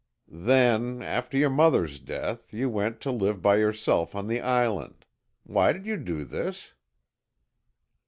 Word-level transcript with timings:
"Then, 0.43 1.03
after 1.03 1.37
your 1.37 1.51
mother's 1.51 1.99
death, 1.99 2.51
you 2.55 2.71
went 2.71 2.99
to 3.01 3.11
live 3.11 3.39
by 3.39 3.57
yourself 3.57 4.15
on 4.15 4.25
the 4.25 4.39
island. 4.41 5.05
Why 5.43 5.71
did 5.73 5.85
you 5.85 5.95
do 5.97 6.23
this?" 6.23 6.73